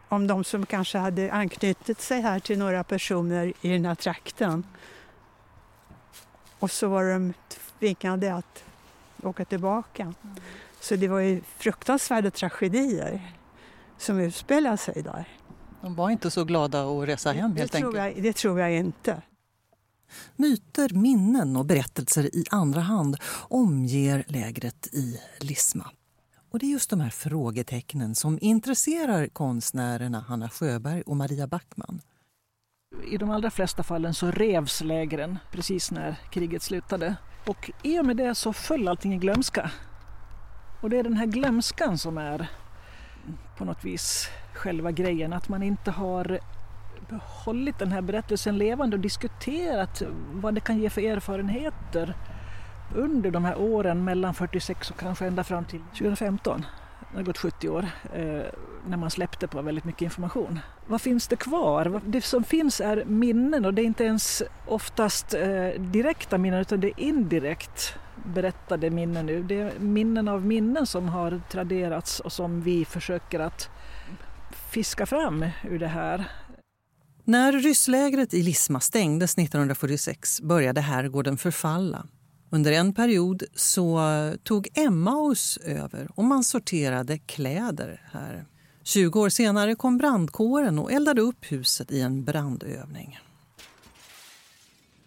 om 0.08 0.26
de 0.26 0.44
som 0.44 0.66
kanske 0.66 0.98
hade 0.98 1.32
anknutit 1.32 2.00
sig 2.00 2.20
här 2.20 2.40
till 2.40 2.58
några 2.58 2.84
personer 2.84 3.52
i 3.60 3.68
den 3.68 3.84
här 3.84 3.94
trakten. 3.94 4.66
Och 6.58 6.70
så 6.70 6.88
var 6.88 7.04
de 7.04 7.32
tvingade 7.78 8.34
att 8.34 8.64
åka 9.22 9.44
tillbaka. 9.44 10.02
Mm. 10.02 10.36
Så 10.80 10.96
det 10.96 11.08
var 11.08 11.20
ju 11.20 11.40
fruktansvärda 11.58 12.30
tragedier 12.30 13.32
som 13.98 14.20
utspelade 14.20 14.76
sig 14.76 15.02
där. 15.02 15.28
De 15.82 15.94
var 15.94 16.10
inte 16.10 16.30
så 16.30 16.44
glada 16.44 16.84
att 16.84 17.08
resa 17.08 17.32
hem 17.32 17.56
helt 17.56 17.72
det 17.72 17.78
enkelt? 17.78 17.94
Tror 17.94 18.06
jag, 18.06 18.22
det 18.22 18.32
tror 18.32 18.60
jag 18.60 18.72
inte. 18.72 19.22
Myter, 20.36 20.94
minnen 20.94 21.56
och 21.56 21.66
berättelser 21.66 22.36
i 22.36 22.44
andra 22.50 22.80
hand 22.80 23.16
omger 23.48 24.24
lägret 24.28 24.86
i 24.92 25.20
Lisma. 25.40 25.90
Och 26.50 26.58
det 26.58 26.66
är 26.66 26.70
just 26.70 26.90
de 26.90 27.00
här 27.00 27.10
frågetecknen 27.10 28.14
som 28.14 28.38
intresserar 28.40 29.26
konstnärerna 29.26 30.20
Hanna 30.20 30.48
Sjöberg 30.48 31.02
och 31.02 31.16
Maria 31.16 31.46
Backman. 31.46 32.00
I 33.06 33.16
de 33.16 33.30
allra 33.30 33.50
flesta 33.50 33.82
fallen 33.82 34.14
så 34.14 34.30
revs 34.30 34.80
lägren 34.80 35.38
precis 35.52 35.90
när 35.90 36.16
kriget 36.30 36.62
slutade. 36.62 37.16
Och 37.46 37.70
i 37.82 38.00
och 38.00 38.06
med 38.06 38.16
det 38.16 38.34
så 38.34 38.52
föll 38.52 38.88
allting 38.88 39.14
i 39.14 39.18
glömska. 39.18 39.70
Och 40.82 40.90
det 40.90 40.98
är 40.98 41.02
den 41.02 41.16
här 41.16 41.26
glömskan 41.26 41.98
som 41.98 42.18
är 42.18 42.48
på 43.62 43.66
något 43.66 43.84
vis 43.84 44.28
själva 44.54 44.90
grejen. 44.90 45.32
Att 45.32 45.48
man 45.48 45.62
inte 45.62 45.90
har 45.90 46.40
hållit 47.44 47.78
den 47.78 47.92
här 47.92 48.00
berättelsen 48.02 48.58
levande 48.58 48.96
och 48.96 49.00
diskuterat 49.00 50.02
vad 50.32 50.54
det 50.54 50.60
kan 50.60 50.78
ge 50.78 50.90
för 50.90 51.00
erfarenheter 51.00 52.14
under 52.94 53.30
de 53.30 53.44
här 53.44 53.60
åren 53.60 54.04
mellan 54.04 54.34
46 54.34 54.90
och 54.90 54.98
kanske 54.98 55.26
ända 55.26 55.44
fram 55.44 55.64
till 55.64 55.80
2015. 55.80 56.66
Det 57.10 57.16
har 57.16 57.22
gått 57.22 57.38
70 57.38 57.68
år 57.68 57.86
eh, 58.14 58.42
när 58.86 58.96
man 58.96 59.10
släppte 59.10 59.48
på 59.48 59.62
väldigt 59.62 59.84
mycket 59.84 60.02
information. 60.02 60.58
Vad 60.86 61.00
finns 61.00 61.28
det 61.28 61.36
kvar? 61.36 62.00
Det 62.06 62.20
som 62.20 62.44
finns 62.44 62.80
är 62.80 63.04
minnen 63.04 63.64
och 63.64 63.74
det 63.74 63.82
är 63.82 63.86
inte 63.86 64.04
ens 64.04 64.42
oftast 64.66 65.34
eh, 65.34 65.68
direkta 65.78 66.38
minnen 66.38 66.60
utan 66.60 66.80
det 66.80 66.88
är 66.88 67.00
indirekt 67.00 67.98
berättade 68.34 68.90
minnen 68.90 69.26
nu. 69.26 69.42
Det 69.42 69.60
är 69.60 69.78
minnen 69.78 70.28
av 70.28 70.46
minnen 70.46 70.86
som 70.86 71.08
har 71.08 71.40
traderats 71.50 72.20
och 72.20 72.32
som 72.32 72.62
vi 72.62 72.84
försöker 72.84 73.40
att 73.40 73.68
fiska 74.70 75.06
fram 75.06 75.46
ur 75.70 75.78
det 75.78 75.86
här. 75.86 76.28
När 77.24 77.52
rysslägret 77.52 78.34
i 78.34 78.42
Lisma 78.42 78.80
stängdes 78.80 79.32
1946 79.32 80.40
började 80.40 80.80
herrgården 80.80 81.36
förfalla. 81.36 82.06
Under 82.50 82.72
en 82.72 82.94
period 82.94 83.42
så 83.54 84.00
tog 84.42 84.68
Emmaus 84.74 85.56
över 85.56 86.08
och 86.14 86.24
man 86.24 86.44
sorterade 86.44 87.18
kläder 87.18 88.08
här. 88.12 88.44
20 88.82 89.20
år 89.20 89.28
senare 89.28 89.74
kom 89.74 89.98
brandkåren 89.98 90.78
och 90.78 90.92
eldade 90.92 91.20
upp 91.20 91.52
huset 91.52 91.92
i 91.92 92.00
en 92.00 92.24
brandövning. 92.24 93.18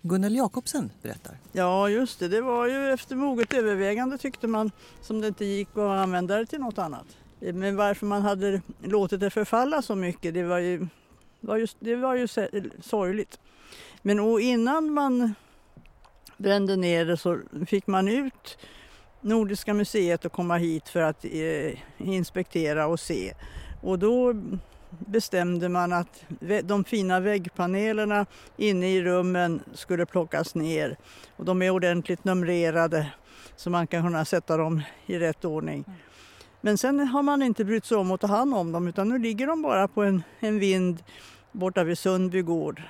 Gunnel 0.07 0.35
Jakobsen 0.35 0.91
berättar. 1.01 1.37
Ja, 1.51 1.89
just 1.89 2.19
det. 2.19 2.27
Det 2.27 2.41
var 2.41 2.67
ju 2.67 2.91
efter 2.91 3.15
moget 3.15 3.53
övervägande 3.53 4.17
tyckte 4.17 4.47
man 4.47 4.71
som 5.01 5.21
det 5.21 5.27
inte 5.27 5.45
gick 5.45 5.69
att 5.71 5.77
använda 5.77 6.37
det 6.37 6.45
till 6.45 6.59
något 6.59 6.77
annat. 6.77 7.05
Men 7.39 7.75
varför 7.75 8.05
man 8.05 8.21
hade 8.21 8.61
låtit 8.83 9.19
det 9.19 9.29
förfalla 9.29 9.81
så 9.81 9.95
mycket, 9.95 10.33
det 10.33 10.43
var 10.43 10.57
ju, 10.57 10.87
var 11.39 11.57
just, 11.57 11.77
det 11.79 11.95
var 11.95 12.15
ju 12.15 12.27
sorgligt. 12.81 13.39
Men 14.01 14.19
och 14.19 14.41
innan 14.41 14.93
man 14.93 15.33
brände 16.37 16.75
ner 16.75 17.05
det 17.05 17.17
så 17.17 17.39
fick 17.67 17.87
man 17.87 18.07
ut 18.07 18.57
Nordiska 19.21 19.73
museet 19.73 20.25
att 20.25 20.31
komma 20.31 20.57
hit 20.57 20.89
för 20.89 21.01
att 21.01 21.25
eh, 21.25 21.79
inspektera 21.97 22.87
och 22.87 22.99
se. 22.99 23.33
Och 23.81 23.99
då 23.99 24.33
bestämde 24.99 25.69
man 25.69 25.93
att 25.93 26.23
de 26.63 26.83
fina 26.83 27.19
väggpanelerna 27.19 28.25
inne 28.57 28.87
i 28.87 29.03
rummen 29.03 29.61
skulle 29.73 30.05
plockas 30.05 30.55
ner. 30.55 30.97
Och 31.35 31.45
de 31.45 31.61
är 31.61 31.69
ordentligt 31.69 32.23
numrerade 32.23 33.11
så 33.55 33.69
man 33.69 33.87
kan 33.87 34.03
kunna 34.03 34.25
sätta 34.25 34.57
dem 34.57 34.81
i 35.05 35.19
rätt 35.19 35.45
ordning. 35.45 35.85
Men 36.61 36.77
sen 36.77 37.07
har 37.07 37.23
man 37.23 37.41
inte 37.41 37.65
brytt 37.65 37.85
sig 37.85 37.97
om 37.97 38.11
att 38.11 38.21
ta 38.21 38.27
hand 38.27 38.55
om 38.55 38.71
dem 38.71 38.87
utan 38.87 39.09
nu 39.09 39.19
ligger 39.19 39.47
de 39.47 39.61
bara 39.61 39.87
på 39.87 40.03
en, 40.03 40.23
en 40.39 40.59
vind 40.59 41.03
borta 41.51 41.83
vid 41.83 41.97
Sundby 41.97 42.41
gård. 42.41 42.81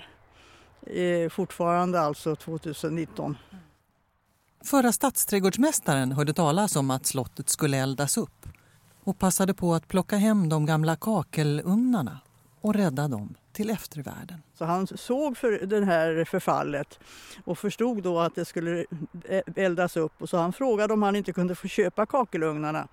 Eh, 0.87 1.29
fortfarande 1.29 1.99
alltså 1.99 2.35
2019. 2.35 3.37
Förra 4.63 4.91
stadsträdgårdsmästaren 4.91 6.11
hörde 6.11 6.33
talas 6.33 6.75
om 6.75 6.91
att 6.91 7.05
slottet 7.05 7.49
skulle 7.49 7.77
eldas 7.77 8.17
upp 8.17 8.45
och 9.05 9.19
passade 9.19 9.53
på 9.53 9.73
att 9.73 9.87
plocka 9.87 10.17
hem 10.17 10.49
de 10.49 10.65
gamla 10.65 10.95
kakelugnarna 10.95 12.19
och 12.61 12.73
rädda 12.73 13.07
dem 13.07 13.35
till 13.51 13.69
eftervärlden. 13.69 14.41
Så 14.53 14.65
han 14.65 14.87
såg 14.87 15.37
för 15.37 15.51
det 15.65 15.85
här 15.85 16.25
förfallet 16.25 16.99
och 17.45 17.57
förstod 17.57 18.03
då 18.03 18.19
att 18.19 18.35
det 18.35 18.45
skulle 18.45 18.85
eldas 19.55 19.97
upp 19.97 20.21
och 20.21 20.29
så 20.29 20.37
han 20.37 20.53
frågade 20.53 20.93
om 20.93 21.03
han 21.03 21.15
inte 21.15 21.33
kunde 21.33 21.55
få 21.55 21.67
köpa 21.67 22.05
kakelugnarna 22.05 22.87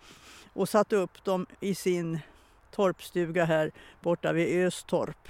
och 0.52 0.68
satte 0.68 0.96
upp 0.96 1.24
dem 1.24 1.46
i 1.60 1.74
sin 1.74 2.20
torpstuga 2.70 3.44
här 3.44 3.70
borta 4.00 4.32
vid 4.32 4.66
Östorp. 4.66 5.28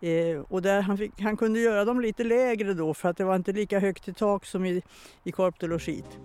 Eh, 0.00 0.40
och 0.48 0.62
där 0.62 0.80
han, 0.80 0.98
fick, 0.98 1.20
han 1.20 1.36
kunde 1.36 1.60
göra 1.60 1.84
dem 1.84 2.00
lite 2.00 2.24
lägre 2.24 2.74
då 2.74 2.94
för 2.94 3.08
att 3.08 3.16
det 3.16 3.24
var 3.24 3.36
inte 3.36 3.52
lika 3.52 3.78
högt 3.78 4.08
i 4.08 4.12
tak 4.12 4.46
som 4.46 4.64
i, 4.64 4.82
i 5.24 5.32
Korp 5.32 5.60
de 5.60 5.66
Logit. 5.66 6.18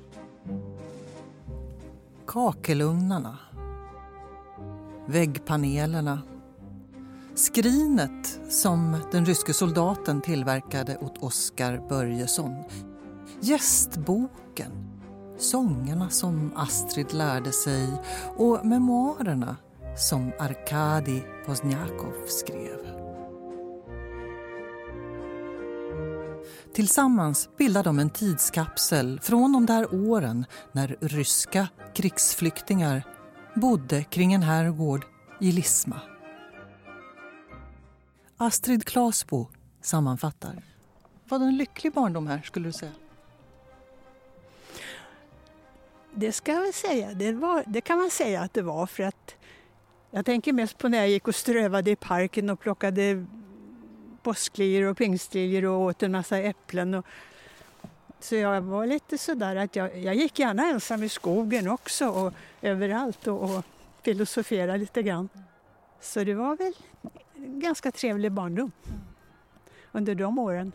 Kakelugnarna. 2.28 3.38
Väggpanelerna. 5.10 6.22
Skrinet 7.36 8.39
som 8.50 8.98
den 9.12 9.26
ryske 9.26 9.54
soldaten 9.54 10.22
tillverkade 10.22 10.98
åt 10.98 11.24
Oskar 11.24 11.82
Börjesson. 11.89 12.63
Gästboken. 13.41 14.72
Sångerna 15.38 16.10
som 16.10 16.52
Astrid 16.56 17.13
lärde 17.13 17.52
sig 17.52 17.88
och 18.38 18.65
memoarerna 18.65 19.56
som 19.98 20.32
Arkadi 20.39 21.24
Poznjakov 21.46 22.13
skrev. 22.28 22.78
Tillsammans 26.74 27.50
bildar 27.58 27.84
de 27.84 28.00
en 28.00 28.10
tidskapsel 28.10 29.20
från 29.20 29.54
de 29.54 29.65
där 29.65 30.10
åren 30.10 30.46
när 30.72 30.96
ryska 31.02 31.67
krigsflyktingar 31.96 33.17
bodde 33.60 34.04
kring 34.04 34.34
en 34.34 34.43
herrgård 34.43 35.06
i 35.41 35.52
Lisma. 35.52 36.02
Astrid 38.38 38.86
Klasbo 38.86 39.48
sammanfattar. 39.82 40.63
Var 41.30 41.39
det 41.39 41.46
en 41.46 41.58
lycklig 41.58 41.93
barndom 41.93 42.28
här 42.28 42.41
skulle 42.41 42.67
du 42.67 42.74
säga? 42.74 42.91
Det 46.13 46.32
ska 46.32 46.52
jag 46.52 46.62
väl 46.62 46.74
säga. 46.74 47.13
Det, 47.13 47.32
var, 47.32 47.63
det 47.67 47.82
kan 47.82 47.98
man 47.98 48.10
säga 48.10 48.41
att 48.41 48.54
det 48.54 48.62
var 48.62 48.86
för 48.86 49.04
att 49.04 49.36
jag 50.12 50.26
tänker 50.26 50.54
mest 50.54 50.78
på 50.78 50.88
när 50.88 50.98
jag 50.98 51.10
gick 51.10 51.28
och 51.28 51.36
strövade 51.36 51.91
i 51.91 51.96
parken 51.96 52.50
och 52.50 52.60
plockade 52.60 53.26
påskliljor 54.24 54.89
och 54.89 54.98
pingstliljor 54.98 55.65
och 55.65 55.82
åt 55.82 56.04
en 56.04 56.12
massa 56.12 56.38
äpplen. 56.38 56.93
Och, 56.93 57.06
så 58.20 58.36
jag 58.36 58.62
var 58.62 58.88
lite 58.88 59.18
sådär 59.18 59.56
att 59.56 59.76
jag, 59.76 59.98
jag 59.98 60.16
gick 60.16 60.40
gärna 60.40 60.68
ensam 60.68 61.04
i 61.04 61.10
skogen 61.10 61.68
också 61.68 62.08
och 62.10 62.34
överallt 62.62 63.28
och, 63.28 63.44
och 63.44 63.66
filosoferade 64.02 64.78
lite 64.78 65.04
grann. 65.04 65.30
Så 66.02 66.24
det 66.24 66.34
var 66.34 66.56
väl 66.56 66.74
en 67.36 67.60
ganska 67.60 67.92
trevlig 67.92 68.32
barndom 68.32 68.72
under 69.92 70.16
de 70.16 70.40
åren. 70.40 70.72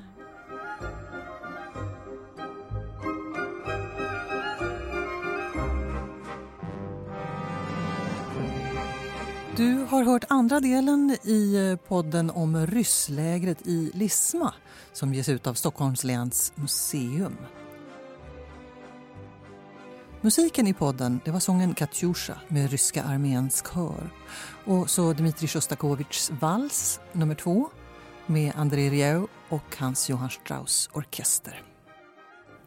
Du 9.56 9.86
har 9.88 10.02
hört 10.02 10.24
andra 10.28 10.60
delen 10.60 11.16
i 11.22 11.70
eh, 11.70 11.88
podden 11.88 12.30
om 12.30 12.66
rysslägret 12.66 13.66
i 13.66 13.90
Lisma 13.94 14.54
som 14.92 15.14
ges 15.14 15.28
ut 15.28 15.46
av 15.46 15.54
Stockholms 15.54 16.04
läns 16.04 16.52
museum. 16.54 17.36
Musiken 20.20 20.66
i 20.66 20.74
podden 20.74 21.20
det 21.24 21.30
var 21.30 21.40
sången 21.40 21.74
Katjusha 21.74 22.34
med 22.48 22.70
ryska 22.70 23.02
arméns 23.02 23.64
kör. 23.74 24.10
Och 24.64 24.90
så 24.90 25.12
Dmitrij 25.12 25.48
Sjostakovitjs 25.48 26.30
vals 26.40 27.00
nummer 27.12 27.34
två 27.34 27.68
med 28.26 28.52
André 28.56 28.90
Rieu 28.90 29.26
och 29.48 29.76
Hans 29.78 30.10
Johann 30.10 30.30
Strauss 30.30 30.90
orkester. 30.92 31.62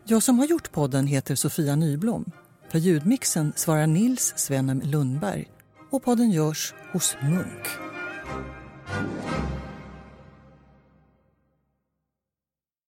Jag 0.04 0.24
som 0.24 0.40
har 0.40 0.46
gjort 0.46 0.72
podden 0.72 1.08
heter 1.08 1.36
Sofia 1.36 1.76
Nyblom. 1.76 2.32
För 2.70 2.80
ljudmixen 2.80 3.54
svarar 3.56 3.88
Nils 3.88 4.34
Svenem 4.38 4.82
Lundberg 4.82 5.55
och 5.96 6.04
podden 6.04 6.32
görs 6.32 6.74
hos 6.92 7.18
Munk. 7.22 7.68